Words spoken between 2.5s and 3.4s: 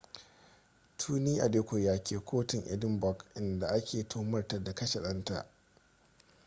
edinburgh